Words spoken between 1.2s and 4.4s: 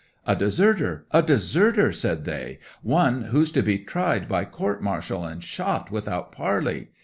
deserter!" said they. "One who's to be tried